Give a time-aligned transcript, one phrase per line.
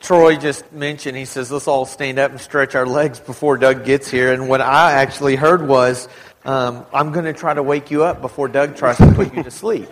[0.00, 3.84] Troy just mentioned, he says, let's all stand up and stretch our legs before Doug
[3.84, 4.32] gets here.
[4.32, 6.08] And what I actually heard was,
[6.44, 9.42] um, I'm going to try to wake you up before Doug tries to put you
[9.42, 9.88] to sleep.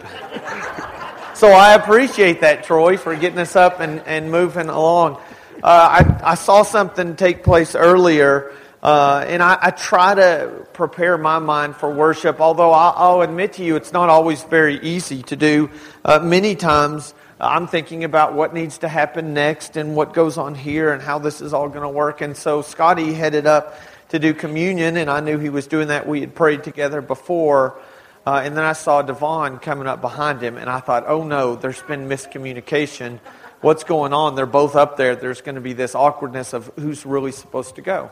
[1.34, 5.16] so I appreciate that, Troy, for getting us up and, and moving along.
[5.62, 8.52] Uh, I, I saw something take place earlier,
[8.82, 13.54] uh, and I, I, try to prepare my mind for worship, although I'll, I'll, admit
[13.54, 15.68] to you it's not always very easy to do.
[16.04, 20.56] Uh, many times I'm thinking about what needs to happen next and what goes on
[20.56, 22.20] here and how this is all going to work.
[22.20, 23.78] And so Scotty headed up
[24.08, 26.08] to do communion, and I knew he was doing that.
[26.08, 27.78] We had prayed together before.
[28.26, 31.54] Uh, and then I saw Devon coming up behind him, and I thought, oh no,
[31.54, 33.20] there's been miscommunication.
[33.60, 34.34] What's going on?
[34.34, 35.14] They're both up there.
[35.14, 38.10] There's going to be this awkwardness of who's really supposed to go.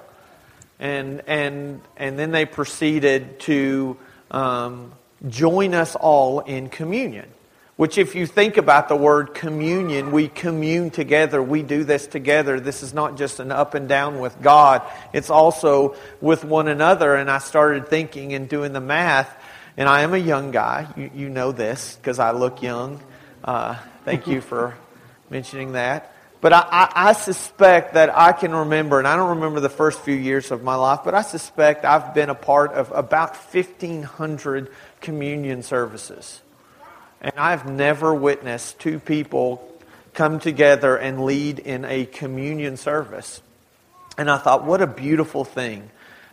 [0.78, 3.96] And, and, and then they proceeded to
[4.30, 4.92] um,
[5.28, 7.26] join us all in communion.
[7.76, 11.42] Which, if you think about the word communion, we commune together.
[11.42, 12.58] We do this together.
[12.58, 14.82] This is not just an up and down with God,
[15.12, 17.14] it's also with one another.
[17.14, 19.30] And I started thinking and doing the math.
[19.76, 20.88] And I am a young guy.
[20.96, 22.98] You, you know this because I look young.
[23.44, 24.74] Uh, thank you for
[25.30, 26.14] mentioning that.
[26.40, 30.00] But I, I, I, suspect that I can remember, and I don't remember the first
[30.00, 34.70] few years of my life, but I suspect I've been a part of about 1,500
[35.00, 36.40] communion services.
[37.20, 39.66] And I've never witnessed two people
[40.14, 43.42] come together and lead in a communion service.
[44.18, 45.90] And I thought, what a beautiful thing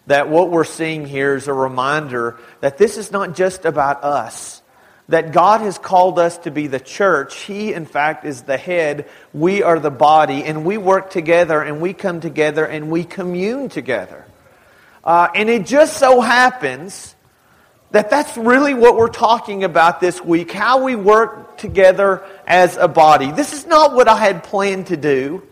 [0.08, 4.62] that what we're seeing here is a reminder that this is not just about us.
[5.10, 7.42] That God has called us to be the church.
[7.42, 9.10] He, in fact, is the head.
[9.34, 10.46] We are the body.
[10.46, 14.26] And we work together and we come together and we commune together.
[15.04, 17.13] Uh, and it just so happens
[17.94, 22.88] that that's really what we're talking about this week how we work together as a
[22.88, 23.32] body.
[23.32, 25.48] This is not what I had planned to do.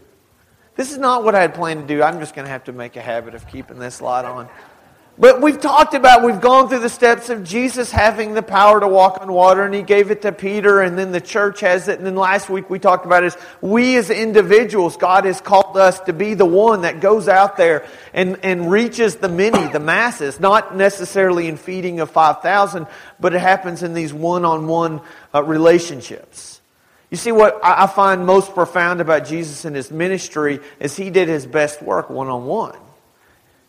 [0.75, 2.01] This is not what I had planned to do.
[2.01, 4.49] I'm just going to have to make a habit of keeping this light on.
[5.17, 8.87] But we've talked about, we've gone through the steps of Jesus having the power to
[8.87, 11.97] walk on water, and he gave it to Peter, and then the church has it.
[11.97, 15.99] And then last week we talked about is we as individuals, God has called us
[16.01, 20.39] to be the one that goes out there and, and reaches the many, the masses,
[20.39, 22.87] not necessarily in feeding of 5,000,
[23.19, 25.01] but it happens in these one on one
[25.33, 26.61] relationships.
[27.09, 31.27] You see, what I find most profound about Jesus and his ministry is he did
[31.27, 32.77] his best work one on one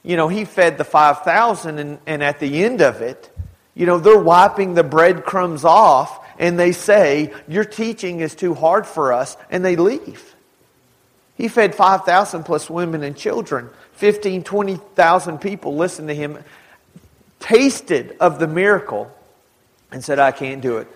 [0.02, 3.30] you know, he fed the 5,000, and, and at the end of it,
[3.74, 8.86] you know, they're wiping the breadcrumbs off, and they say, Your teaching is too hard
[8.86, 10.34] for us, and they leave.
[11.36, 13.70] He fed 5,000 plus women and children.
[13.94, 16.38] 15, 20,000 people listened to him,
[17.40, 19.10] tasted of the miracle,
[19.90, 20.88] and said, I can't do it.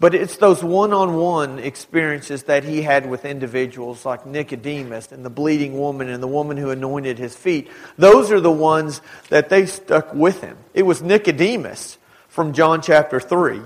[0.00, 5.24] But it's those one on one experiences that he had with individuals like Nicodemus and
[5.24, 7.68] the bleeding woman and the woman who anointed his feet.
[7.96, 10.56] Those are the ones that they stuck with him.
[10.72, 11.98] It was Nicodemus
[12.28, 13.60] from John chapter 3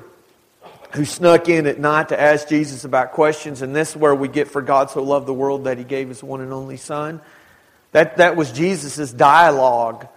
[0.95, 3.63] who snuck in at night to ask Jesus about questions.
[3.63, 6.09] And this is where we get, For God so loved the world that he gave
[6.09, 7.21] his one and only Son.
[7.93, 10.09] That, that was Jesus' dialogue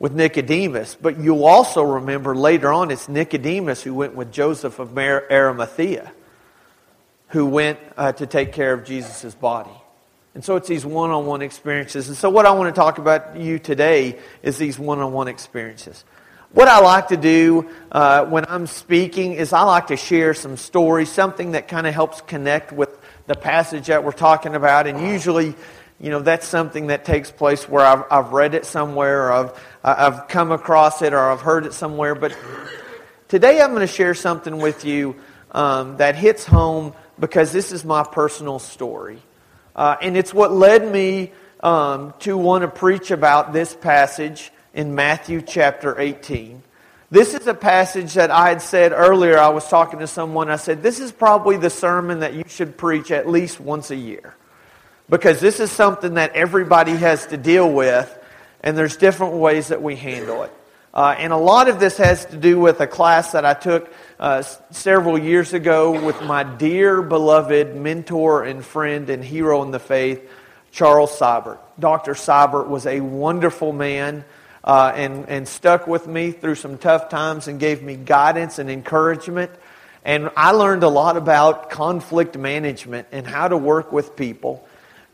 [0.00, 0.96] with Nicodemus.
[1.00, 6.10] But you'll also remember later on it's Nicodemus who went with Joseph of Arimathea,
[7.28, 9.70] who went uh, to take care of Jesus' body.
[10.34, 12.08] And so it's these one on one experiences.
[12.08, 15.28] And so, what I want to talk about you today is these one on one
[15.28, 16.04] experiences.
[16.52, 20.56] What I like to do uh, when I'm speaking is I like to share some
[20.56, 22.96] stories, something that kind of helps connect with
[23.26, 24.86] the passage that we're talking about.
[24.86, 25.54] And usually,
[26.00, 29.66] you know, that's something that takes place where I've, I've read it somewhere or I've,
[29.84, 32.14] I've come across it or I've heard it somewhere.
[32.14, 32.34] But
[33.28, 35.16] today I'm going to share something with you
[35.52, 39.20] um, that hits home because this is my personal story.
[39.76, 44.94] Uh, and it's what led me um, to want to preach about this passage in
[44.94, 46.62] Matthew chapter 18.
[47.10, 49.36] This is a passage that I had said earlier.
[49.36, 50.48] I was talking to someone.
[50.48, 53.96] I said, This is probably the sermon that you should preach at least once a
[53.96, 54.34] year
[55.10, 58.16] because this is something that everybody has to deal with,
[58.62, 60.52] and there's different ways that we handle it.
[60.94, 63.92] Uh, and a lot of this has to do with a class that I took
[64.18, 69.78] uh, several years ago with my dear beloved mentor and friend and hero in the
[69.78, 70.28] faith,
[70.72, 71.58] Charles Seibert.
[71.78, 72.14] Dr.
[72.14, 74.24] Seibert was a wonderful man
[74.64, 78.70] uh, and, and stuck with me through some tough times and gave me guidance and
[78.70, 79.50] encouragement.
[80.04, 84.66] And I learned a lot about conflict management and how to work with people.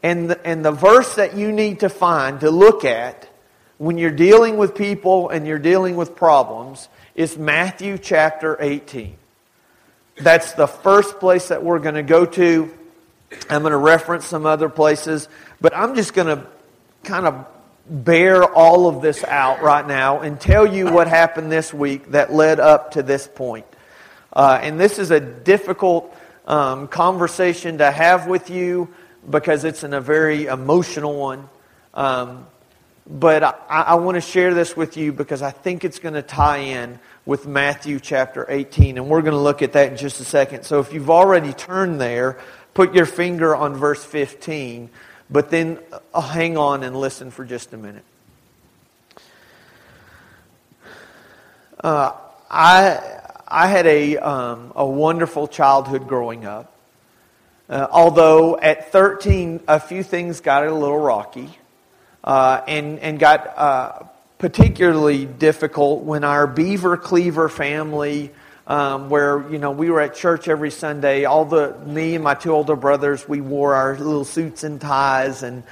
[0.03, 3.29] And the, and the verse that you need to find to look at
[3.79, 9.17] when you're dealing with people and you're dealing with problems is Matthew chapter 18.
[10.17, 12.73] that's the first place that we're going to go to.
[13.51, 15.29] I'm going to reference some other places,
[15.61, 16.47] but I'm just going to
[17.05, 17.47] kind of
[17.89, 22.33] bear all of this out right now and tell you what happened this week that
[22.33, 23.67] led up to this point.
[24.33, 26.15] Uh, and this is a difficult
[26.47, 28.93] um, conversation to have with you
[29.29, 31.49] because it's in a very emotional one.
[31.95, 32.47] Um,
[33.09, 36.23] but I, I want to share this with you because I think it's going to
[36.23, 38.99] tie in with Matthew chapter 18.
[38.99, 40.65] And we're going to look at that in just a second.
[40.65, 42.39] So if you've already turned there,
[42.75, 44.91] put your finger on verse 15.
[45.31, 45.79] But then
[46.13, 48.05] uh, hang on and listen for just a minute.
[51.83, 52.13] Uh,
[52.51, 56.76] I, I had a, um, a wonderful childhood growing up.
[57.69, 61.51] Uh, although at 13, a few things got a little rocky
[62.23, 64.03] uh, and, and got uh,
[64.39, 68.31] particularly difficult when our Beaver Cleaver family,
[68.67, 71.25] um, where you know we were at church every Sunday.
[71.25, 75.43] All the me and my two older brothers, we wore our little suits and ties,
[75.43, 75.63] and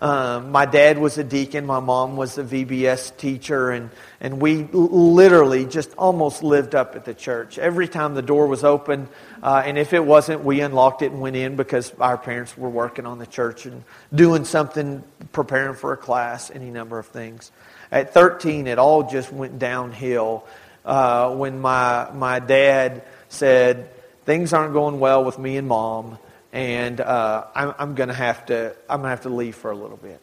[0.00, 3.90] um, my dad was a deacon, my mom was a VBS teacher, and,
[4.20, 7.58] and we literally just almost lived up at the church.
[7.58, 9.08] Every time the door was open,
[9.42, 12.70] uh, and if it wasn't, we unlocked it and went in because our parents were
[12.70, 13.82] working on the church and
[14.14, 15.02] doing something,
[15.32, 17.50] preparing for a class, any number of things.
[17.90, 20.46] At 13, it all just went downhill
[20.84, 23.90] uh, when my, my dad said,
[24.24, 26.18] Things aren't going well with me and mom
[26.52, 29.70] and uh, I'm, I'm going to have to I'm going to have to leave for
[29.70, 30.20] a little bit.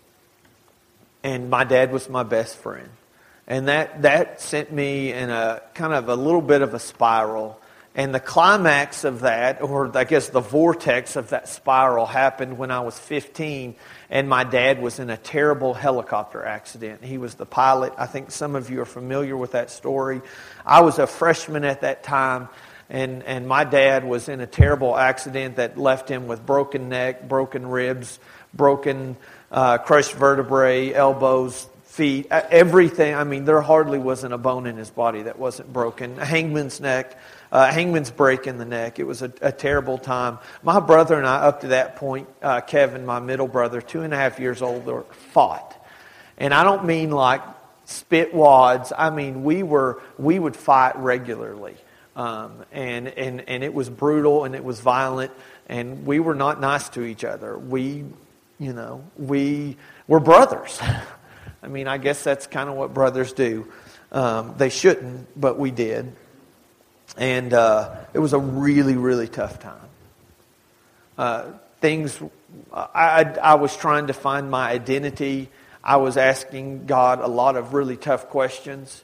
[1.24, 2.89] And my dad was my best friend,
[3.48, 7.60] and that that sent me in a kind of a little bit of a spiral.
[7.98, 12.69] And the climax of that, or I guess the vortex of that spiral, happened when
[12.69, 13.74] I was 15,
[14.10, 17.06] and my dad was in a terrible helicopter accident.
[17.06, 17.94] He was the pilot.
[17.98, 20.22] I think some of you are familiar with that story.
[20.66, 22.50] I was a freshman at that time,
[22.90, 27.28] and, and my dad was in a terrible accident that left him with broken neck,
[27.28, 28.20] broken ribs,
[28.54, 29.18] broken
[29.52, 33.16] uh, crushed vertebrae, elbows, feet, everything.
[33.16, 36.20] I mean, there hardly wasn't a bone in his body that wasn't broken.
[36.20, 37.18] A hangman's neck,
[37.54, 39.00] uh, hangman's break in the neck.
[39.00, 40.40] It was a, a, terrible time.
[40.62, 44.14] My brother and I, up to that point, uh, Kevin, my middle brother, two and
[44.14, 45.74] a half years old, fought.
[46.38, 47.42] And I don't mean like
[47.86, 48.92] spit wads.
[48.96, 51.78] I mean, we were, we would fight regularly.
[52.16, 55.34] Um, and, and, and it was brutal and it was violent,
[55.68, 57.58] and we were not nice to each other.
[57.58, 58.06] We,
[58.58, 59.78] you know, we
[60.08, 60.80] were brothers.
[61.64, 63.68] I mean, I guess that's kind of what brothers do.
[64.12, 66.16] Um, they shouldn't, but we did.
[67.18, 69.90] And uh, it was a really, really tough time.
[71.18, 71.46] Uh,
[71.82, 72.20] things,
[72.74, 75.50] I, I was trying to find my identity.
[75.84, 79.04] I was asking God a lot of really tough questions.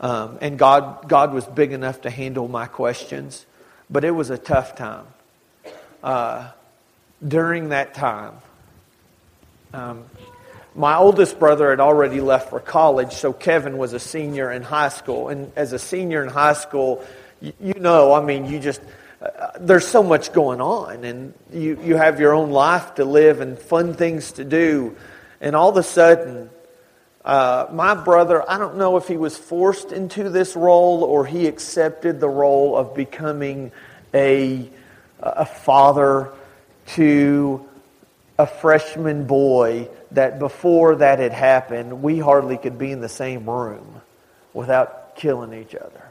[0.00, 3.46] Um, and God, God was big enough to handle my questions,
[3.90, 5.06] but it was a tough time.
[6.02, 6.50] Uh,
[7.26, 8.34] during that time,
[9.74, 10.04] um,
[10.74, 14.90] my oldest brother had already left for college, so Kevin was a senior in high
[14.90, 15.28] school.
[15.28, 17.04] And as a senior in high school,
[17.40, 18.80] you, you know, I mean, you just,
[19.20, 23.40] uh, there's so much going on, and you, you have your own life to live
[23.40, 24.96] and fun things to do.
[25.40, 26.50] And all of a sudden,
[27.28, 31.46] uh, my brother, I don't know if he was forced into this role or he
[31.46, 33.70] accepted the role of becoming
[34.14, 34.66] a,
[35.20, 36.32] a father
[36.94, 37.68] to
[38.38, 43.48] a freshman boy that before that had happened, we hardly could be in the same
[43.48, 44.00] room
[44.54, 46.04] without killing each other.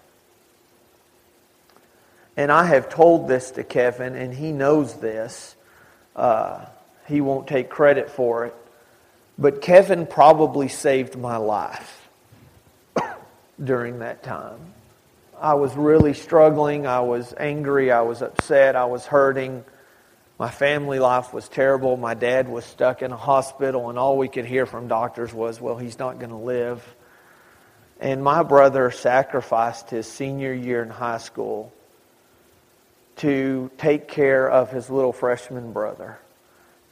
[2.36, 5.56] And I have told this to Kevin, and he knows this.
[6.16, 6.64] Uh,
[7.08, 8.56] he won't take credit for it.
[9.40, 12.10] But Kevin probably saved my life
[13.64, 14.60] during that time.
[15.40, 16.88] I was really struggling.
[16.88, 17.92] I was angry.
[17.92, 18.76] I was upset.
[18.76, 19.64] I was hurting.
[20.40, 21.98] My family life was terrible.
[21.98, 25.62] My dad was stuck in a hospital, and all we could hear from doctors was,
[25.62, 26.84] well, he's not going to live.
[28.00, 31.74] And my brother sacrificed his senior year in high school
[33.18, 36.20] to take care of his little freshman brother.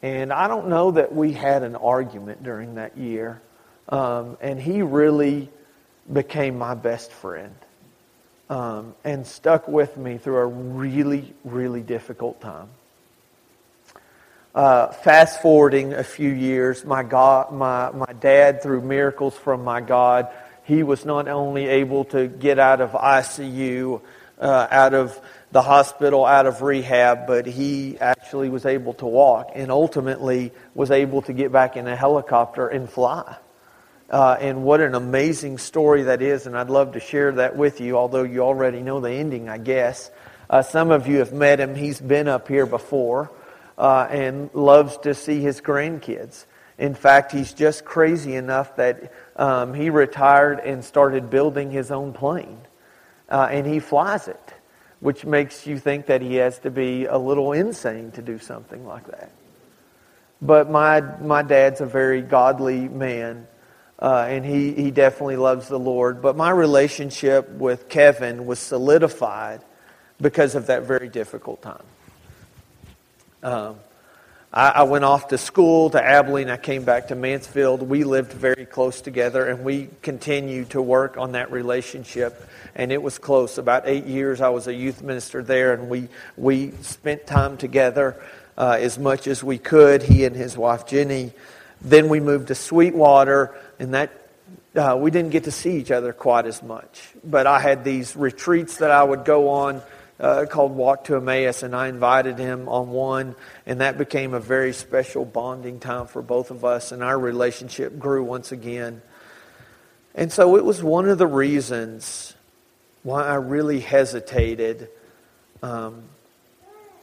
[0.06, 3.42] And I don't know that we had an argument during that year.
[3.90, 5.50] Um, and he really
[6.14, 7.56] became my best friend
[8.48, 12.70] um, and stuck with me through a really, really difficult time.
[14.54, 19.82] Uh, fast forwarding a few years, my, God, my, my dad, through miracles from my
[19.82, 20.28] God,
[20.66, 24.02] he was not only able to get out of ICU,
[24.40, 25.20] uh, out of
[25.56, 30.92] the hospital out of rehab, but he actually was able to walk and ultimately was
[30.92, 33.38] able to get back in a helicopter and fly.
[34.10, 37.80] Uh, and what an amazing story that is, and I'd love to share that with
[37.80, 40.12] you, although you already know the ending, I guess.
[40.50, 41.74] Uh, some of you have met him.
[41.74, 43.32] He's been up here before
[43.78, 46.44] uh, and loves to see his grandkids.
[46.78, 52.12] In fact, he's just crazy enough that um, he retired and started building his own
[52.12, 52.60] plane.
[53.30, 54.54] Uh, and he flies it,
[55.00, 58.86] which makes you think that he has to be a little insane to do something
[58.86, 59.32] like that.
[60.42, 63.48] But my, my dad's a very godly man,
[64.00, 66.22] uh, and he, he definitely loves the Lord.
[66.22, 69.62] But my relationship with Kevin was solidified
[70.22, 71.84] because of that very difficult time.
[73.44, 73.80] Um,
[74.56, 76.50] I, I, went off to school to Abilene.
[76.50, 77.82] I came back to Mansfield.
[77.82, 82.48] We lived very close together, and we continued to work on that relationship.
[82.74, 83.58] And it was close.
[83.58, 86.08] About eight years, I was a youth minister there, and we
[86.38, 88.16] we spent time together
[88.58, 90.02] uh, as much as we could.
[90.02, 91.34] He and his wife Jenny.
[91.82, 94.12] Then we moved to Sweetwater, and that
[94.74, 97.10] uh, we didn't get to see each other quite as much.
[97.26, 99.82] But I had these retreats that I would go on
[100.20, 104.40] uh, called Walk to Emmaus, and I invited him on one, and that became a
[104.40, 109.02] very special bonding time for both of us, and our relationship grew once again.
[110.14, 112.34] And so it was one of the reasons
[113.04, 114.90] why I really hesitated
[115.62, 116.04] um,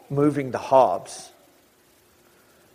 [0.08, 1.30] moving to Hobbs.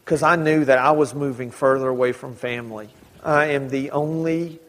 [0.05, 2.89] Because I knew that I was moving further away from family.
[3.23, 4.59] I am the only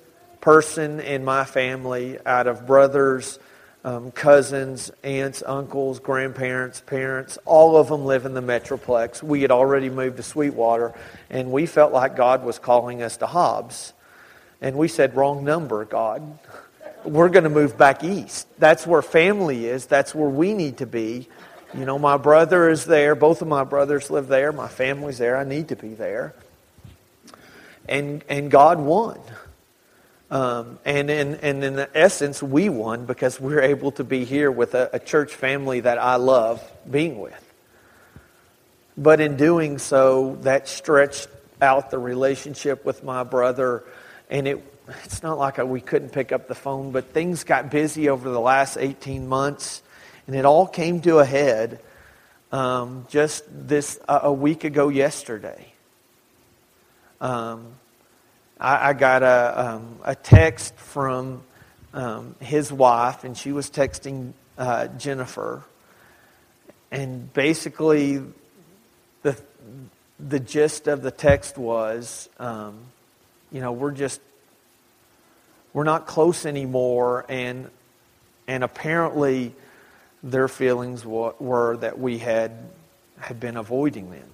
[0.40, 3.38] person in my family out of brothers
[3.84, 9.22] um, cousins, aunts, uncles, grandparents, parents, all of them live in the Metroplex.
[9.22, 10.94] We had already moved to Sweetwater,
[11.30, 13.92] and we felt like God was calling us to Hobbs.
[14.60, 16.38] And we said, Wrong number, God.
[17.04, 18.48] We're going to move back east.
[18.58, 21.28] That's where family is, that's where we need to be.
[21.74, 23.14] You know, my brother is there.
[23.14, 24.52] Both of my brothers live there.
[24.52, 25.36] My family's there.
[25.36, 26.34] I need to be there.
[27.88, 29.20] And, and God won.
[30.30, 34.50] Um, and, in, and in the essence, we won because we're able to be here
[34.50, 37.44] with a, a church family that I love being with.
[38.96, 41.28] But in doing so, that stretched
[41.62, 43.84] out the relationship with my brother.
[44.28, 44.62] And it,
[45.04, 48.40] it's not like we couldn't pick up the phone, but things got busy over the
[48.40, 49.82] last 18 months.
[50.26, 51.80] And it all came to a head
[52.52, 55.72] um, just this uh, a week ago yesterday.
[57.20, 57.66] Um,
[58.60, 61.42] I, I got a, um, a text from
[61.94, 65.62] um, his wife, and she was texting uh, Jennifer.
[66.90, 68.22] And basically,
[69.22, 69.36] the,
[70.18, 72.78] the gist of the text was, um,
[73.52, 74.20] you know, we're just,
[75.72, 77.26] we're not close anymore.
[77.28, 77.70] And,
[78.46, 79.54] and apparently,
[80.22, 82.52] their feelings were that we had,
[83.20, 84.30] had been avoiding them.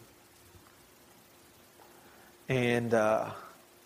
[2.48, 3.30] And, uh,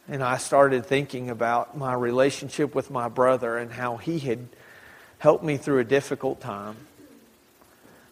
[0.08, 4.48] and I started thinking about my relationship with my brother and how he had
[5.18, 6.76] helped me through a difficult time.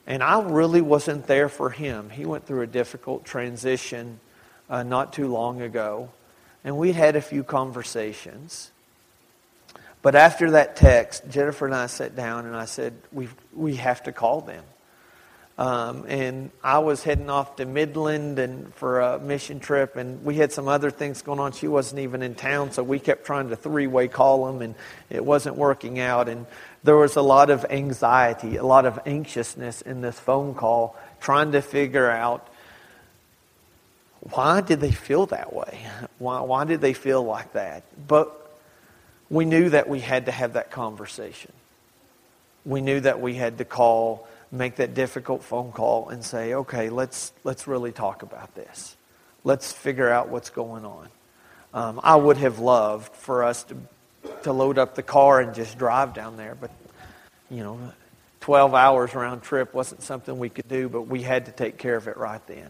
[0.07, 2.11] And I really wasn't there for him.
[2.11, 4.21] He went through a difficult transition
[4.69, 6.11] uh, not too long ago.
[6.63, 8.71] And we had a few conversations.
[10.03, 14.03] But after that text, Jennifer and I sat down and I said, we we have
[14.05, 14.63] to call them.
[15.59, 20.35] Um, and I was heading off to Midland and for a mission trip, and we
[20.35, 21.53] had some other things going on.
[21.53, 24.75] She wasn't even in town, so we kept trying to three-way call them, and
[25.09, 26.29] it wasn't working out.
[26.29, 26.45] And
[26.85, 31.53] there was a lot of anxiety, a lot of anxiousness in this phone call, trying
[31.53, 32.47] to figure out
[34.21, 35.87] why did they feel that way?
[36.19, 37.85] Why, why did they feel like that?
[38.07, 38.33] But
[39.31, 41.53] we knew that we had to have that conversation.
[42.65, 46.89] We knew that we had to call make that difficult phone call and say, okay,
[46.89, 48.97] let's, let's really talk about this.
[49.45, 51.09] Let's figure out what's going on.
[51.75, 53.77] Um, I would have loved for us to,
[54.45, 56.71] to load up the car and just drive down there, but,
[57.51, 57.93] you know,
[58.41, 61.97] 12 hours round trip wasn't something we could do, but we had to take care
[61.97, 62.69] of it right then.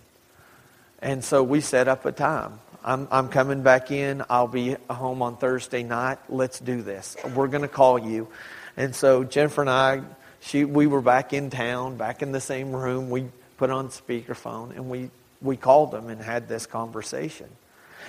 [1.00, 2.58] And so we set up a time.
[2.82, 4.24] I'm, I'm coming back in.
[4.30, 6.18] I'll be home on Thursday night.
[6.28, 7.16] Let's do this.
[7.34, 8.28] We're going to call you.
[8.76, 10.02] And so Jennifer and I
[10.40, 13.10] she, we were back in town, back in the same room.
[13.10, 13.26] We
[13.56, 17.48] put on speakerphone and we, we called them and had this conversation.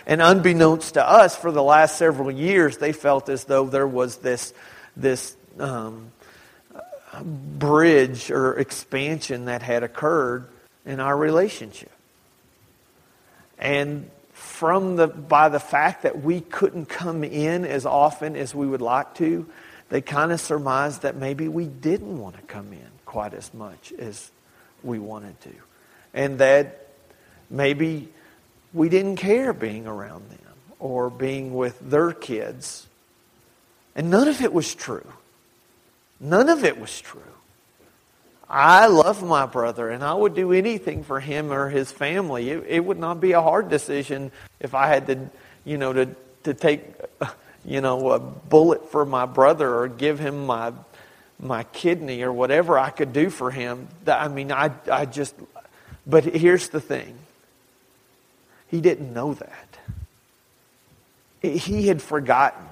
[0.05, 4.17] And unbeknownst to us, for the last several years, they felt as though there was
[4.17, 4.53] this,
[4.95, 6.11] this um,
[7.21, 10.47] bridge or expansion that had occurred
[10.85, 11.91] in our relationship.
[13.57, 18.67] And from the, by the fact that we couldn't come in as often as we
[18.67, 19.47] would like to,
[19.89, 23.93] they kind of surmised that maybe we didn't want to come in quite as much
[23.97, 24.31] as
[24.83, 25.53] we wanted to.
[26.13, 26.87] And that
[27.49, 28.09] maybe
[28.73, 30.39] we didn't care being around them
[30.79, 32.87] or being with their kids.
[33.95, 35.07] And none of it was true.
[36.19, 37.21] None of it was true.
[38.49, 42.49] I love my brother and I would do anything for him or his family.
[42.49, 45.29] It, it would not be a hard decision if I had to,
[45.65, 46.83] you know, to, to take,
[47.67, 50.71] you know, a bullet for my brother or give him my,
[51.37, 53.89] my kidney or whatever I could do for him.
[54.07, 55.35] I mean, I, I just,
[56.07, 57.19] but here's the thing.
[58.69, 59.79] He didn't know that.
[61.41, 62.65] He had forgotten.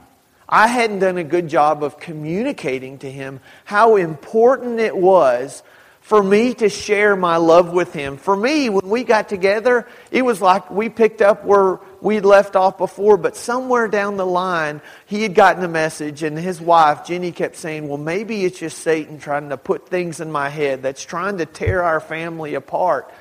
[0.47, 5.61] I hadn't done a good job of communicating to him how important it was
[6.05, 8.17] for me to share my love with him.
[8.17, 12.55] For me, when we got together, it was like we picked up where we'd left
[12.55, 17.07] off before, but somewhere down the line, he had gotten a message, and his wife,
[17.07, 20.83] Jenny, kept saying, Well, maybe it's just Satan trying to put things in my head
[20.83, 23.11] that's trying to tear our family apart.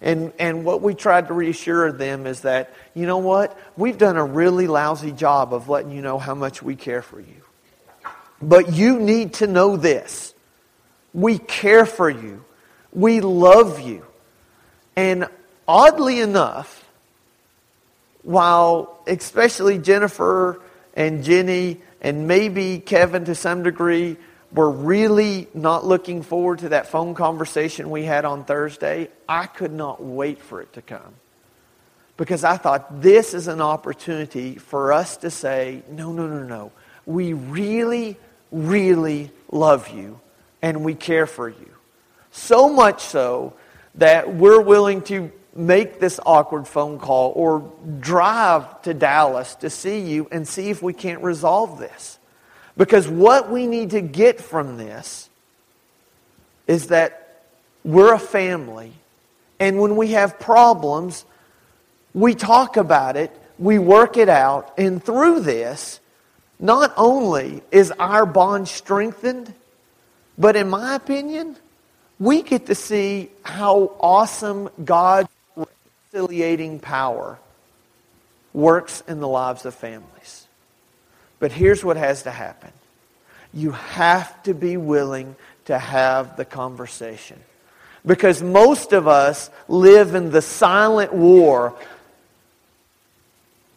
[0.00, 3.56] And, and what we tried to reassure them is that, you know what?
[3.76, 7.20] We've done a really lousy job of letting you know how much we care for
[7.20, 7.44] you.
[8.42, 10.31] But you need to know this.
[11.14, 12.44] We care for you.
[12.92, 14.04] We love you.
[14.96, 15.26] And
[15.66, 16.88] oddly enough,
[18.22, 20.60] while especially Jennifer
[20.94, 24.16] and Jenny and maybe Kevin to some degree
[24.52, 29.72] were really not looking forward to that phone conversation we had on Thursday, I could
[29.72, 31.14] not wait for it to come.
[32.18, 36.72] Because I thought this is an opportunity for us to say, no, no, no, no.
[37.06, 38.18] We really,
[38.50, 40.20] really love you
[40.62, 41.70] and we care for you.
[42.30, 43.52] So much so
[43.96, 50.00] that we're willing to make this awkward phone call or drive to Dallas to see
[50.00, 52.18] you and see if we can't resolve this.
[52.76, 55.28] Because what we need to get from this
[56.66, 57.42] is that
[57.84, 58.92] we're a family.
[59.60, 61.26] And when we have problems,
[62.14, 66.00] we talk about it, we work it out, and through this,
[66.58, 69.52] not only is our bond strengthened,
[70.38, 71.56] but in my opinion,
[72.18, 77.38] we get to see how awesome God's reconciliating power
[78.52, 80.46] works in the lives of families.
[81.38, 82.72] But here's what has to happen
[83.54, 87.38] you have to be willing to have the conversation.
[88.04, 91.74] Because most of us live in the silent war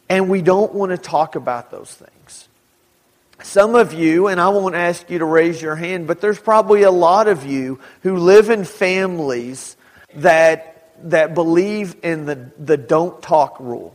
[0.10, 2.15] and we don't want to talk about those things.
[3.44, 6.84] Some of you, and I won't ask you to raise your hand, but there's probably
[6.84, 9.76] a lot of you who live in families
[10.16, 13.94] that, that believe in the, the don't talk rule.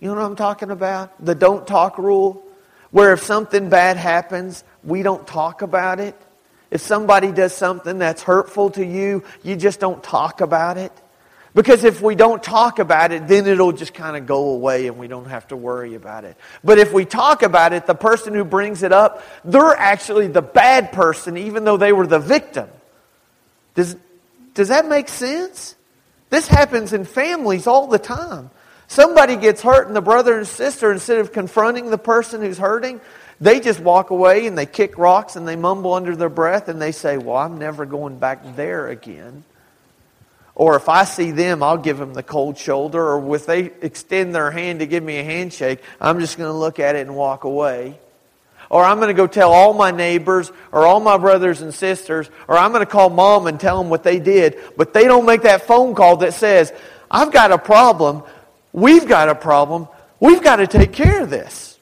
[0.00, 1.24] You know what I'm talking about?
[1.24, 2.42] The don't talk rule
[2.90, 6.14] where if something bad happens, we don't talk about it.
[6.70, 10.92] If somebody does something that's hurtful to you, you just don't talk about it.
[11.54, 14.98] Because if we don't talk about it, then it'll just kind of go away and
[14.98, 16.36] we don't have to worry about it.
[16.64, 20.42] But if we talk about it, the person who brings it up, they're actually the
[20.42, 22.68] bad person, even though they were the victim.
[23.76, 23.96] Does,
[24.54, 25.76] does that make sense?
[26.28, 28.50] This happens in families all the time.
[28.88, 33.00] Somebody gets hurt, and the brother and sister, instead of confronting the person who's hurting,
[33.40, 36.82] they just walk away and they kick rocks and they mumble under their breath and
[36.82, 39.44] they say, Well, I'm never going back there again.
[40.56, 43.02] Or if I see them, I'll give them the cold shoulder.
[43.02, 46.56] Or if they extend their hand to give me a handshake, I'm just going to
[46.56, 47.98] look at it and walk away.
[48.70, 52.30] Or I'm going to go tell all my neighbors or all my brothers and sisters,
[52.48, 54.58] or I'm going to call mom and tell them what they did.
[54.76, 56.72] But they don't make that phone call that says,
[57.10, 58.22] I've got a problem.
[58.72, 59.88] We've got a problem.
[60.18, 61.78] We've got to take care of this.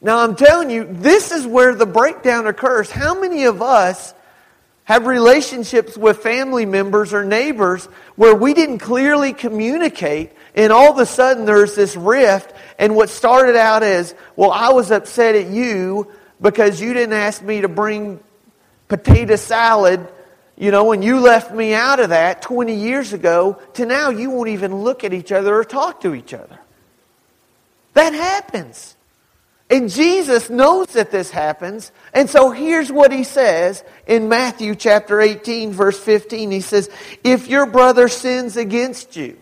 [0.00, 2.90] Now, I'm telling you, this is where the breakdown occurs.
[2.90, 4.14] How many of us
[4.88, 7.84] have relationships with family members or neighbors
[8.16, 13.10] where we didn't clearly communicate, and all of a sudden there's this rift, and what
[13.10, 17.68] started out as, well, I was upset at you because you didn't ask me to
[17.68, 18.18] bring
[18.88, 20.08] potato salad
[20.60, 24.30] you know, when you left me out of that 20 years ago, to now you
[24.30, 26.58] won't even look at each other or talk to each other.
[27.94, 28.96] That happens.
[29.70, 31.92] And Jesus knows that this happens.
[32.14, 36.50] And so here's what he says in Matthew chapter 18, verse 15.
[36.50, 36.88] He says,
[37.22, 39.36] If your brother sins against you,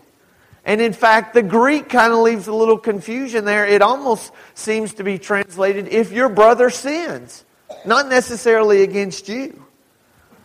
[0.65, 3.65] and in fact, the Greek kind of leaves a little confusion there.
[3.65, 7.45] It almost seems to be translated, if your brother sins,
[7.85, 9.63] not necessarily against you.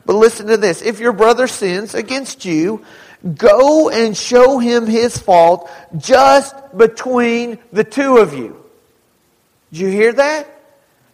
[0.06, 0.80] But listen to this.
[0.80, 2.84] If your brother sins against you,
[3.34, 8.61] go and show him his fault just between the two of you.
[9.72, 10.48] Did you hear that?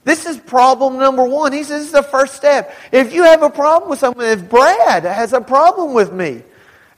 [0.05, 1.53] This is problem number one.
[1.53, 2.75] He says this is the first step.
[2.93, 6.43] If you have a problem with someone, if Brad has a problem with me,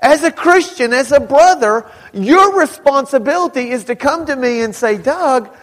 [0.01, 4.97] as a Christian, as a brother, your responsibility is to come to me and say,
[4.97, 5.55] Doug,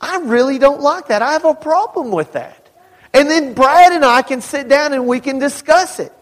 [0.00, 1.22] I really don't like that.
[1.22, 2.68] I have a problem with that.
[3.12, 6.12] And then Brad and I can sit down and we can discuss it.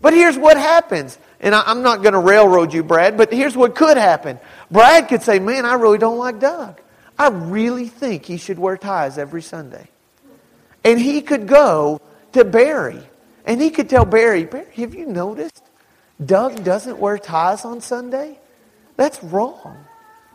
[0.00, 1.18] But here's what happens.
[1.40, 4.38] And I, am not going to railroad you, Brad, but here's what could happen.
[4.70, 6.80] Brad could say, Man, I really don't like Doug.
[7.18, 9.88] I really think he should wear ties every Sunday.
[10.82, 12.00] And he could go
[12.32, 13.00] to Barry
[13.46, 15.62] and he could tell Barry, Barry, have you noticed
[16.24, 18.38] Doug doesn't wear ties on Sunday?
[18.96, 19.84] That's wrong.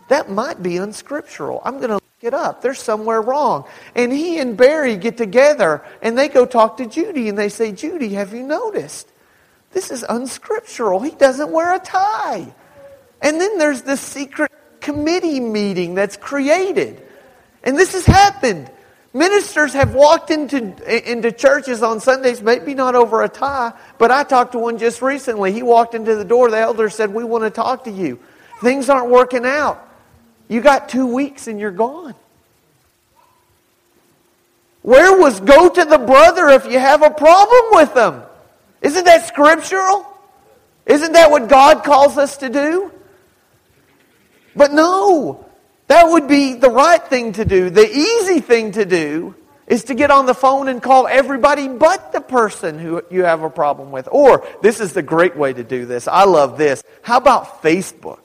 [0.10, 1.62] That might be unscriptural.
[1.64, 2.62] I'm going to look it up.
[2.62, 3.66] There's somewhere wrong.
[3.96, 7.72] And he and Barry get together and they go talk to Judy and they say,
[7.72, 9.08] Judy, have you noticed?
[9.72, 11.00] This is unscriptural.
[11.00, 12.54] He doesn't wear a tie.
[13.22, 17.02] And then there's this secret committee meeting that's created.
[17.64, 18.70] And this has happened.
[19.14, 20.58] Ministers have walked into,
[21.12, 25.02] into churches on Sundays, maybe not over a tie, but I talked to one just
[25.02, 25.52] recently.
[25.52, 26.52] He walked into the door.
[26.52, 28.20] The elder said, We want to talk to you.
[28.62, 29.88] Things aren't working out.
[30.48, 32.16] You got two weeks and you're gone.
[34.82, 38.24] Where was go to the brother if you have a problem with them?
[38.82, 40.06] Isn't that scriptural?
[40.86, 42.92] Isn't that what God calls us to do?
[44.60, 45.46] But no,
[45.88, 47.70] that would be the right thing to do.
[47.70, 49.34] The easy thing to do
[49.68, 53.42] is to get on the phone and call everybody but the person who you have
[53.42, 54.10] a problem with.
[54.12, 56.10] Or, this is the great way to do this.
[56.10, 56.84] I love this.
[57.04, 58.20] How about Facebook?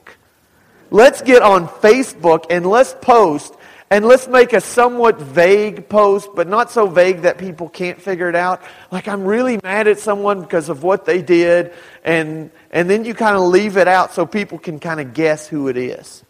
[0.91, 3.55] Let's get on Facebook and let's post
[3.89, 8.27] and let's make a somewhat vague post, but not so vague that people can't figure
[8.27, 8.61] it out.
[8.91, 11.71] Like, I'm really mad at someone because of what they did.
[12.03, 15.47] And, and then you kind of leave it out so people can kind of guess
[15.47, 16.24] who it is.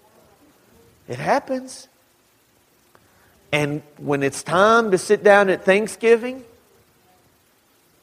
[1.07, 1.87] It happens.
[3.51, 6.43] And when it's time to sit down at Thanksgiving,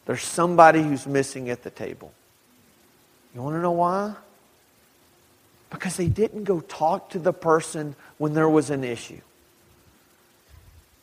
[0.06, 2.12] there's somebody who's missing at the table.
[3.34, 4.14] You want to know why?
[5.70, 9.20] Because they didn't go talk to the person when there was an issue.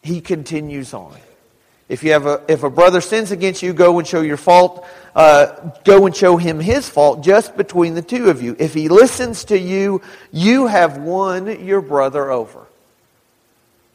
[0.02, 1.18] He continues on.
[1.90, 4.88] If you have a if a brother sins against you, go and show your fault.
[5.16, 8.56] Uh, go and show him his fault just between the two of you.
[8.60, 12.68] If he listens to you, you have won your brother over.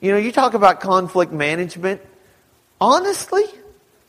[0.00, 2.02] You know, you talk about conflict management.
[2.80, 3.44] Honestly,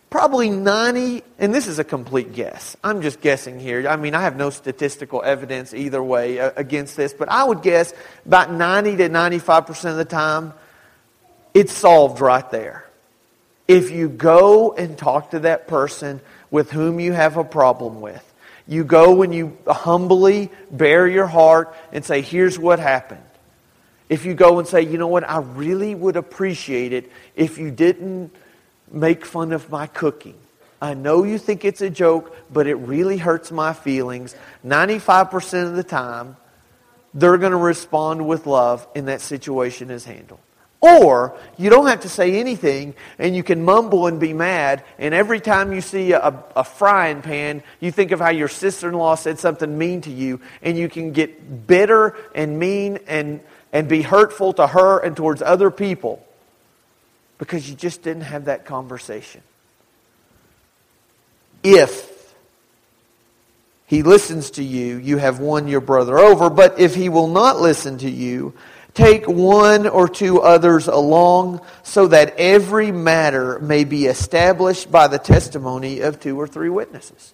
[0.10, 2.76] probably 90, and this is a complete guess.
[2.84, 3.88] I'm just guessing here.
[3.88, 7.62] I mean, I have no statistical evidence either way uh, against this, but I would
[7.62, 7.94] guess
[8.26, 10.54] about 90 to 95% of the time,
[11.54, 12.85] it's solved right there.
[13.68, 18.24] If you go and talk to that person with whom you have a problem with,
[18.68, 23.22] you go and you humbly bare your heart and say, Here's what happened.
[24.10, 27.72] If you go and say, You know what, I really would appreciate it if you
[27.72, 28.36] didn't
[28.92, 30.36] make fun of my cooking.
[30.82, 34.36] I know you think it's a joke, but it really hurts my feelings.
[34.66, 36.36] 95% of the time,
[37.14, 40.40] they're going to respond with love, and that situation is handled.
[40.86, 44.84] Or you don't have to say anything and you can mumble and be mad.
[45.00, 48.90] And every time you see a, a frying pan, you think of how your sister
[48.90, 50.42] in law said something mean to you.
[50.62, 53.40] And you can get bitter and mean and,
[53.74, 56.24] and be hurtful to her and towards other people
[57.40, 59.42] because you just didn't have that conversation.
[61.64, 62.36] If
[63.88, 66.52] he listens to you, you have won your brother over.
[66.52, 68.54] But if he will not listen to you,
[68.96, 75.20] Take one or two others along so that every matter may be established by the
[75.20, 77.34] testimony of two or three witnesses.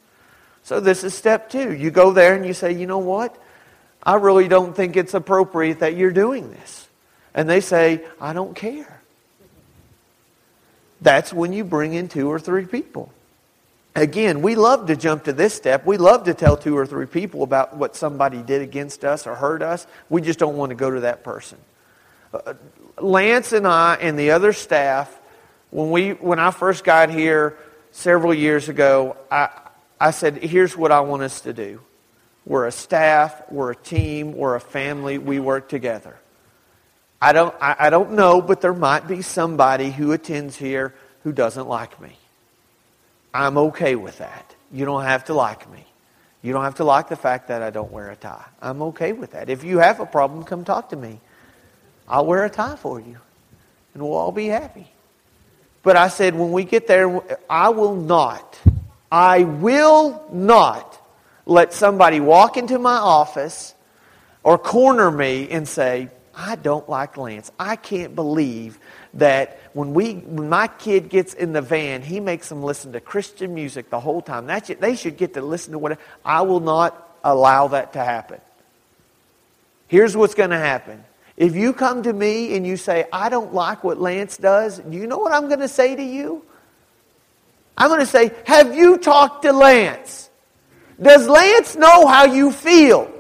[0.63, 1.71] So, this is step two.
[1.71, 3.36] You go there and you say, you know what?
[4.04, 6.88] I really don't think it's appropriate that you're doing this.
[7.34, 9.02] And they say, I don't care.
[11.00, 13.12] That's when you bring in two or three people.
[13.95, 15.86] Again, we love to jump to this step.
[15.86, 19.36] We love to tell two or three people about what somebody did against us or
[19.36, 19.86] hurt us.
[20.10, 21.58] We just don't want to go to that person.
[22.34, 22.54] Uh,
[22.99, 25.19] Lance and I and the other staff,
[25.71, 27.58] when, we, when I first got here
[27.91, 29.49] several years ago, I,
[29.99, 31.82] I said, here's what I want us to do.
[32.45, 36.17] We're a staff, we're a team, we're a family, we work together.
[37.21, 41.32] I don't, I, I don't know, but there might be somebody who attends here who
[41.34, 42.17] doesn't like me.
[43.34, 44.56] I'm okay with that.
[44.72, 45.86] You don't have to like me.
[46.41, 48.46] You don't have to like the fact that I don't wear a tie.
[48.62, 49.50] I'm okay with that.
[49.50, 51.20] If you have a problem, come talk to me.
[52.08, 53.17] I'll wear a tie for you,
[53.94, 54.91] and we'll all be happy.
[55.84, 58.60] But I said, when we get there, I will not,
[59.12, 61.00] I will not
[61.46, 63.74] let somebody walk into my office
[64.44, 67.52] or corner me and say, I don't like Lance.
[67.60, 68.80] I can't believe
[69.15, 73.00] that when we when my kid gets in the van, he makes them listen to
[73.00, 74.45] Christian music the whole time.
[74.45, 74.80] That's it.
[74.80, 78.39] They should get to listen to what I will not allow that to happen.
[79.88, 81.04] Here's what's going to happen.
[81.36, 84.95] If you come to me and you say, I don't like what Lance does, do
[84.95, 86.45] you know what I'm going to say to you?
[87.78, 90.30] I'm going to say, Have you talked to Lance?
[91.02, 93.12] Does Lance know how you feel?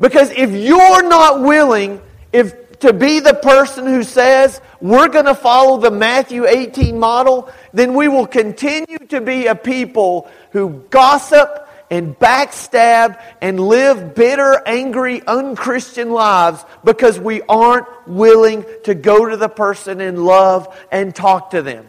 [0.00, 2.00] Because if you're not willing
[2.34, 7.50] if to be the person who says we're going to follow the Matthew 18 model,
[7.72, 14.60] then we will continue to be a people who gossip and backstab and live bitter,
[14.66, 21.14] angry, unchristian lives because we aren't willing to go to the person in love and
[21.14, 21.86] talk to them.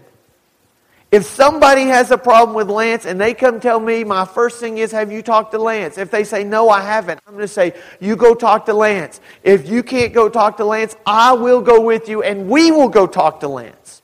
[1.16, 4.80] If somebody has a problem with Lance and they come tell me, my first thing
[4.80, 5.98] is, have you talked to Lance?
[5.98, 9.22] If they say, no, I haven't, I'm going to say, you go talk to Lance.
[9.42, 12.90] If you can't go talk to Lance, I will go with you and we will
[12.90, 14.02] go talk to Lance.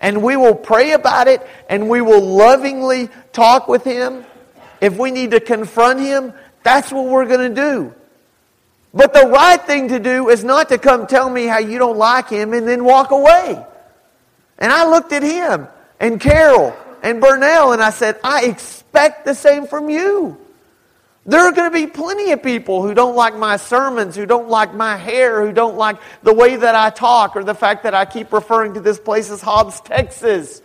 [0.00, 4.24] And we will pray about it and we will lovingly talk with him.
[4.80, 6.32] If we need to confront him,
[6.62, 7.94] that's what we're going to do.
[8.94, 11.98] But the right thing to do is not to come tell me how you don't
[11.98, 13.66] like him and then walk away.
[14.58, 15.66] And I looked at him
[16.00, 20.38] and Carol and Burnell, and I said, I expect the same from you.
[21.24, 24.48] There are going to be plenty of people who don't like my sermons, who don't
[24.48, 27.94] like my hair, who don't like the way that I talk, or the fact that
[27.94, 30.62] I keep referring to this place as Hobbs, Texas.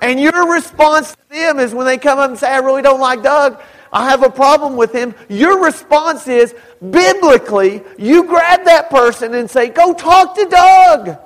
[0.00, 3.00] and your response to them is when they come up and say, I really don't
[3.00, 3.60] like Doug,
[3.92, 5.14] I have a problem with him.
[5.28, 6.54] Your response is,
[6.90, 11.18] biblically, you grab that person and say, Go talk to Doug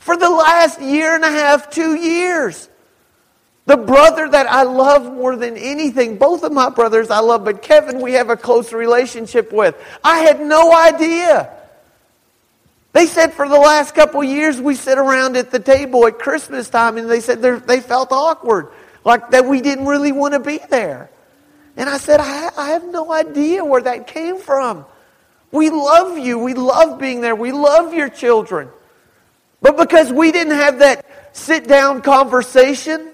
[0.00, 2.68] for the last year and a half, two years.
[3.66, 7.62] The brother that I love more than anything, both of my brothers I love, but
[7.62, 9.76] Kevin we have a close relationship with.
[10.02, 11.54] I had no idea.
[12.92, 16.68] They said for the last couple years we sit around at the table at Christmas
[16.68, 18.68] time and they said they felt awkward,
[19.04, 21.10] like that we didn't really want to be there.
[21.76, 24.86] And I said, I, I have no idea where that came from.
[25.52, 26.38] We love you.
[26.38, 27.36] We love being there.
[27.36, 28.70] We love your children.
[29.60, 33.12] But because we didn't have that sit down conversation,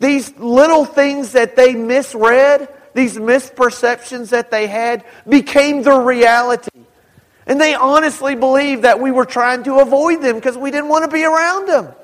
[0.00, 6.70] these little things that they misread, these misperceptions that they had, became the reality.
[7.46, 11.04] And they honestly believed that we were trying to avoid them because we didn't want
[11.04, 11.94] to be around them.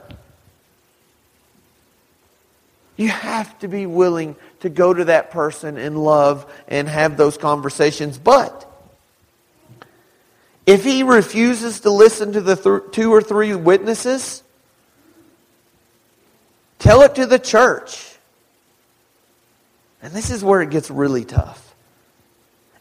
[2.96, 7.38] You have to be willing to go to that person in love and have those
[7.38, 8.18] conversations.
[8.18, 8.67] But
[10.68, 14.42] if he refuses to listen to the th- two or three witnesses,
[16.78, 18.18] tell it to the church.
[20.02, 21.74] And this is where it gets really tough.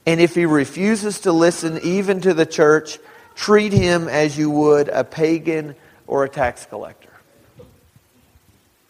[0.05, 2.99] And if he refuses to listen even to the church,
[3.35, 5.73] treat him as you would a pagan
[6.07, 7.13] or a tax collector.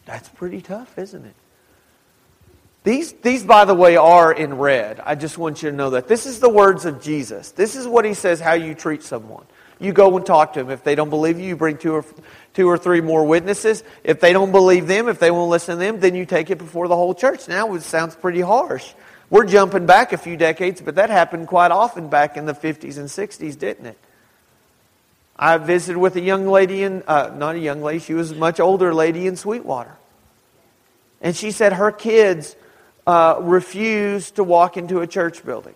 [0.06, 1.34] That's pretty tough, isn't it?
[2.88, 4.98] These, these, by the way, are in red.
[5.04, 6.08] I just want you to know that.
[6.08, 7.50] This is the words of Jesus.
[7.50, 9.44] This is what he says how you treat someone.
[9.78, 10.70] You go and talk to them.
[10.70, 12.04] If they don't believe you, you bring two or,
[12.54, 13.84] two or three more witnesses.
[14.04, 16.56] If they don't believe them, if they won't listen to them, then you take it
[16.56, 17.46] before the whole church.
[17.46, 18.94] Now it sounds pretty harsh.
[19.28, 22.96] We're jumping back a few decades, but that happened quite often back in the 50s
[22.96, 23.98] and 60s, didn't it?
[25.36, 28.34] I visited with a young lady in, uh, not a young lady, she was a
[28.34, 29.94] much older lady in Sweetwater.
[31.20, 32.56] And she said her kids
[33.08, 35.74] uh, refused to walk into a church building.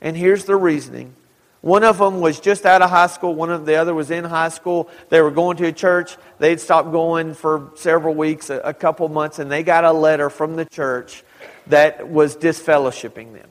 [0.00, 1.14] And here's the reasoning.
[1.60, 3.36] One of them was just out of high school.
[3.36, 4.90] One of the other was in high school.
[5.08, 6.16] They were going to a church.
[6.40, 10.28] They'd stopped going for several weeks, a, a couple months, and they got a letter
[10.28, 11.22] from the church
[11.68, 13.48] that was disfellowshipping them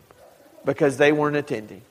[0.66, 1.84] because they weren't attending.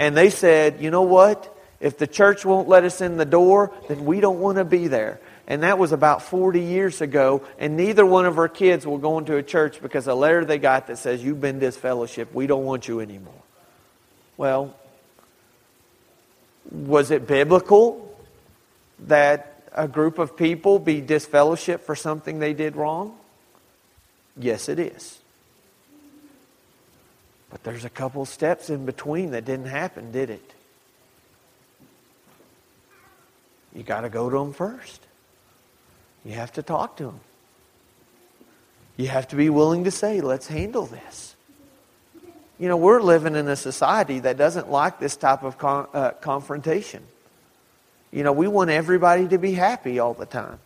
[0.00, 1.56] And they said, you know what?
[1.78, 4.88] If the church won't let us in the door, then we don't want to be
[4.88, 5.20] there.
[5.46, 7.46] And that was about 40 years ago.
[7.58, 10.58] And neither one of our kids will go into a church because a letter they
[10.58, 12.34] got that says, You've been disfellowship.
[12.34, 13.32] We don't want you anymore.
[14.36, 14.74] Well,
[16.70, 18.16] was it biblical
[19.00, 23.16] that a group of people be disfellowship for something they did wrong?
[24.36, 25.18] Yes, it is.
[27.50, 30.54] But there's a couple steps in between that didn't happen, did it?
[33.74, 35.03] You got to go to them first.
[36.24, 37.20] You have to talk to them.
[38.96, 41.34] You have to be willing to say, let's handle this.
[42.58, 46.10] You know, we're living in a society that doesn't like this type of con- uh,
[46.12, 47.02] confrontation.
[48.12, 50.60] You know, we want everybody to be happy all the time.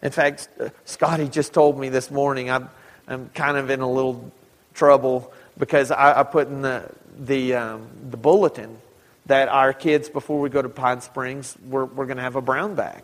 [0.00, 2.70] In fact, uh, Scotty just told me this morning I'm,
[3.08, 4.30] I'm kind of in a little
[4.74, 6.88] trouble because I, I put in the,
[7.18, 8.78] the, um, the bulletin
[9.26, 12.42] that our kids, before we go to Pine Springs, we're, we're going to have a
[12.42, 13.02] brown bag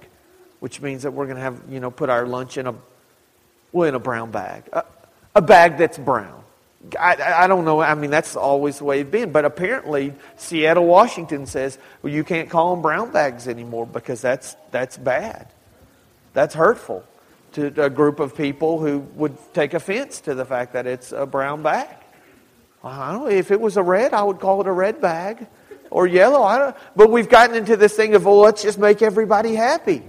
[0.61, 2.75] which means that we're going to have, you know, put our lunch in a,
[3.73, 4.65] well, in a brown bag.
[4.73, 4.85] A,
[5.35, 6.45] a bag that's brown.
[6.99, 7.81] I, I don't know.
[7.81, 9.33] I mean, that's always the way it's been.
[9.33, 14.57] But apparently, Seattle, Washington says, well, you can't call them brown bags anymore because that's,
[14.71, 15.49] that's bad.
[16.33, 17.05] That's hurtful
[17.53, 21.27] to a group of people who would take offense to the fact that it's a
[21.27, 21.89] brown bag.
[22.83, 23.29] I don't know.
[23.29, 25.47] If it was a red, I would call it a red bag
[25.91, 26.43] or yellow.
[26.43, 30.03] I don't, but we've gotten into this thing of, well, let's just make everybody happy.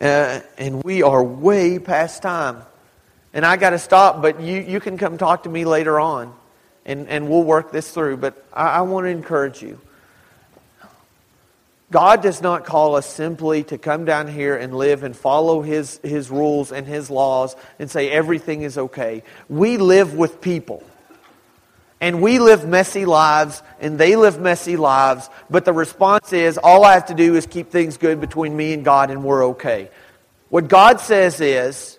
[0.00, 2.62] Uh, and we are way past time.
[3.32, 6.34] And I got to stop, but you, you can come talk to me later on,
[6.86, 8.18] and, and we'll work this through.
[8.18, 9.80] But I, I want to encourage you.
[11.90, 15.98] God does not call us simply to come down here and live and follow his,
[16.02, 19.22] his rules and His laws and say everything is okay.
[19.48, 20.82] We live with people.
[22.00, 26.84] And we live messy lives, and they live messy lives, but the response is all
[26.84, 29.90] I have to do is keep things good between me and God, and we're okay.
[30.48, 31.98] What God says is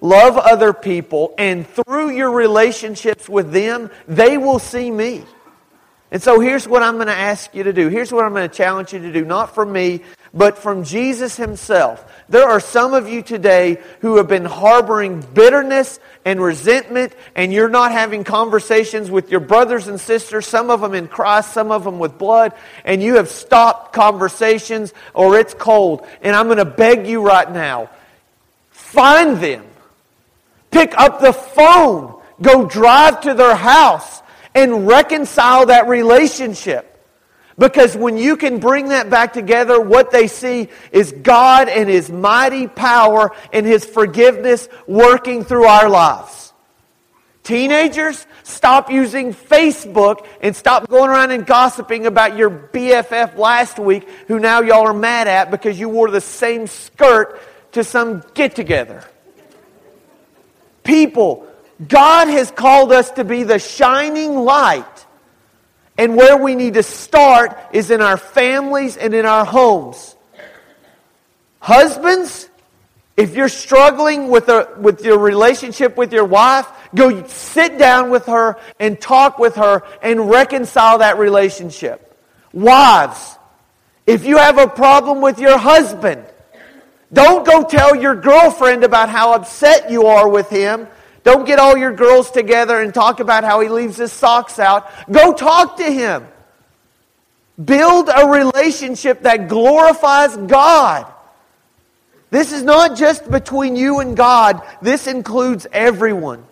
[0.00, 5.24] love other people, and through your relationships with them, they will see me.
[6.10, 7.88] And so here's what I'm going to ask you to do.
[7.88, 10.00] Here's what I'm going to challenge you to do, not from me,
[10.38, 12.04] but from Jesus himself.
[12.28, 17.68] There are some of you today who have been harboring bitterness and resentment, and you're
[17.68, 21.84] not having conversations with your brothers and sisters, some of them in Christ, some of
[21.84, 22.52] them with blood,
[22.84, 26.06] and you have stopped conversations or it's cold.
[26.22, 27.90] And I'm going to beg you right now
[28.70, 29.64] find them,
[30.70, 34.22] pick up the phone, go drive to their house
[34.54, 36.87] and reconcile that relationship.
[37.58, 42.08] Because when you can bring that back together, what they see is God and His
[42.08, 46.52] mighty power and His forgiveness working through our lives.
[47.42, 54.08] Teenagers, stop using Facebook and stop going around and gossiping about your BFF last week
[54.28, 57.40] who now y'all are mad at because you wore the same skirt
[57.72, 59.02] to some get together.
[60.84, 61.46] People,
[61.86, 64.97] God has called us to be the shining light.
[65.98, 70.14] And where we need to start is in our families and in our homes.
[71.58, 72.48] Husbands,
[73.16, 78.26] if you're struggling with, a, with your relationship with your wife, go sit down with
[78.26, 82.16] her and talk with her and reconcile that relationship.
[82.52, 83.36] Wives,
[84.06, 86.24] if you have a problem with your husband,
[87.12, 90.86] don't go tell your girlfriend about how upset you are with him
[91.28, 94.90] don't get all your girls together and talk about how he leaves his socks out.
[95.10, 96.26] Go talk to him.
[97.62, 101.06] Build a relationship that glorifies God.
[102.30, 106.46] This is not just between you and God, this includes everyone.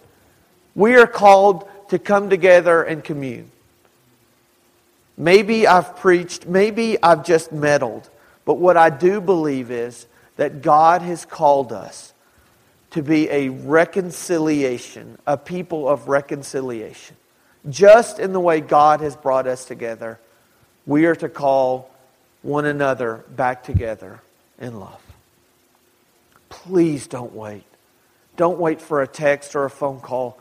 [0.74, 3.50] We are called to come together and commune.
[5.16, 8.10] Maybe I've preached, maybe I've just meddled,
[8.44, 12.12] but what I do believe is that God has called us
[12.90, 17.16] to be a reconciliation, a people of reconciliation.
[17.68, 20.18] Just in the way God has brought us together,
[20.86, 21.90] we are to call
[22.42, 24.20] one another back together
[24.58, 25.02] in love.
[26.48, 27.64] Please don't wait.
[28.36, 30.38] Don't wait for a text or a phone call.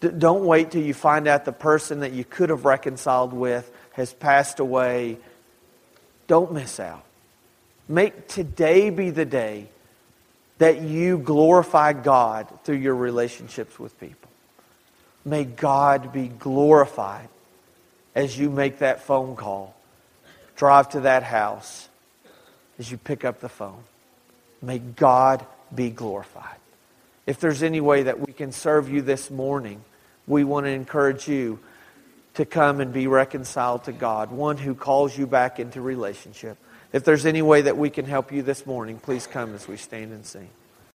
[0.00, 3.70] D- don't wait till you find out the person that you could have reconciled with
[3.92, 5.18] has passed away.
[6.28, 7.04] Don't miss out.
[7.88, 9.68] Make today be the day
[10.58, 14.30] that you glorify God through your relationships with people.
[15.24, 17.28] May God be glorified
[18.14, 19.76] as you make that phone call,
[20.56, 21.88] drive to that house,
[22.78, 23.82] as you pick up the phone.
[24.60, 26.56] May God be glorified.
[27.26, 29.84] If there's any way that we can serve you this morning,
[30.26, 31.58] we want to encourage you
[32.34, 36.56] to come and be reconciled to God, one who calls you back into relationship.
[36.92, 39.76] If there's any way that we can help you this morning, please come as we
[39.76, 40.48] stand and sing.